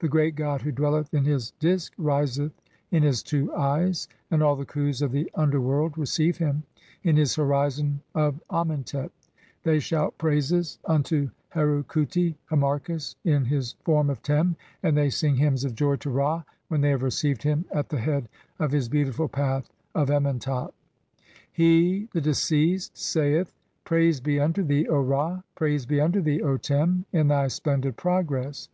[0.00, 2.52] The great god who dwelleth in his "Disk riseth
[2.90, 6.64] in his two eyes 2 and all the Khus of the under "world receive him
[7.02, 9.10] in his horizon of Amentet;
[9.62, 15.36] they shout praises "unto Heru khuti (Harmachis) in his form of Tern, and they sing
[15.36, 18.28] "hymns of jov to Ra when they have received him at the head
[18.58, 20.70] "of his beautiful path of Amentet."
[21.50, 22.08] He (7.
[22.10, 23.54] <?., the deceased) saith:
[23.84, 27.96] "Praise be unto thee, O Ra, "praise be unto thee, O Tem, in thy splendid
[27.96, 28.68] progress.